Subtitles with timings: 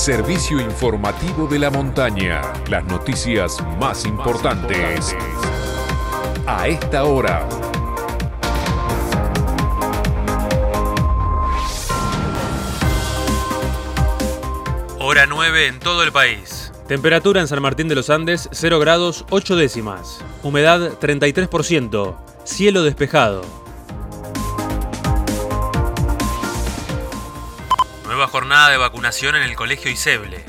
[0.00, 2.40] servicio informativo de la montaña.
[2.70, 5.14] Las noticias más importantes
[6.46, 7.46] a esta hora.
[14.98, 16.72] Hora 9 en todo el país.
[16.88, 20.24] Temperatura en San Martín de los Andes 0 grados 8 décimas.
[20.42, 22.16] Humedad 33%.
[22.44, 23.59] Cielo despejado.
[28.10, 30.44] Nueva jornada de vacunación en el Colegio Iseble.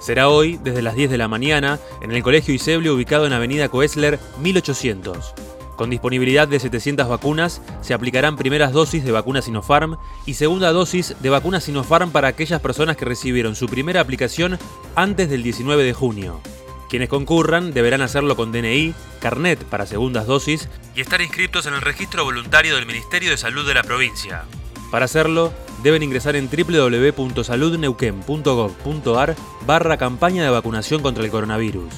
[0.00, 3.68] Será hoy, desde las 10 de la mañana, en el Colegio Iseble ubicado en Avenida
[3.68, 5.34] Coesler 1800.
[5.76, 11.14] Con disponibilidad de 700 vacunas, se aplicarán primeras dosis de vacuna Sinopharm y segunda dosis
[11.20, 14.58] de vacuna Sinopharm para aquellas personas que recibieron su primera aplicación
[14.96, 16.40] antes del 19 de junio.
[16.88, 21.82] Quienes concurran deberán hacerlo con DNI, carnet para segundas dosis y estar inscritos en el
[21.82, 24.44] registro voluntario del Ministerio de Salud de la provincia.
[24.90, 29.36] Para hacerlo, deben ingresar en www.saludneuquén.gov.ar
[29.66, 31.92] barra campaña de vacunación contra el coronavirus.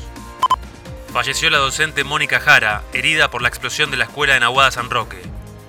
[1.13, 4.91] Falleció la docente Mónica Jara, herida por la explosión de la escuela de Nahuada San
[4.91, 5.19] Roque.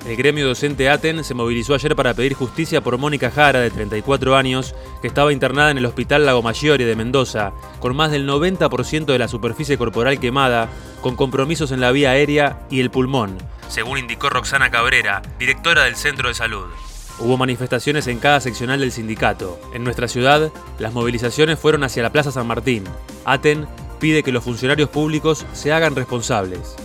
[0.08, 4.36] El gremio docente ATEN se movilizó ayer para pedir justicia por Mónica Jara, de 34
[4.36, 9.06] años, que estaba internada en el Hospital Lago Maggiore de Mendoza, con más del 90%
[9.06, 10.70] de la superficie corporal quemada,
[11.02, 13.36] con compromisos en la vía aérea y el pulmón,
[13.68, 16.68] según indicó Roxana Cabrera, directora del Centro de Salud.
[17.20, 19.60] Hubo manifestaciones en cada seccional del sindicato.
[19.74, 22.84] En nuestra ciudad, las movilizaciones fueron hacia la Plaza San Martín.
[23.24, 23.68] ATEN
[24.00, 26.76] pide que los funcionarios públicos se hagan responsables.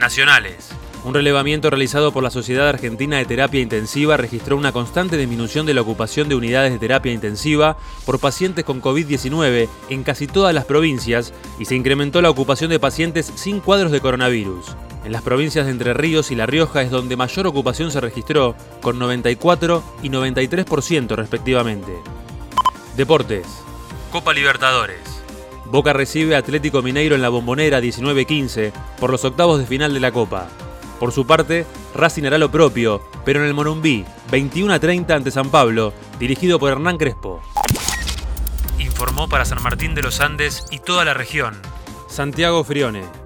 [0.00, 0.70] Nacionales.
[1.04, 5.74] Un relevamiento realizado por la Sociedad Argentina de Terapia Intensiva registró una constante disminución de
[5.74, 10.64] la ocupación de unidades de terapia intensiva por pacientes con COVID-19 en casi todas las
[10.64, 14.74] provincias y se incrementó la ocupación de pacientes sin cuadros de coronavirus.
[15.06, 18.56] En las provincias de Entre Ríos y La Rioja es donde mayor ocupación se registró,
[18.82, 21.92] con 94 y 93% respectivamente.
[22.96, 23.46] Deportes.
[24.10, 25.22] Copa Libertadores.
[25.66, 30.00] Boca recibe a Atlético Mineiro en la Bombonera 19-15 por los octavos de final de
[30.00, 30.48] la Copa.
[30.98, 35.50] Por su parte, Racing hará lo propio, pero en el Morumbí, 21 30 ante San
[35.50, 37.40] Pablo, dirigido por Hernán Crespo.
[38.80, 41.54] Informó para San Martín de los Andes y toda la región.
[42.08, 43.25] Santiago Frione.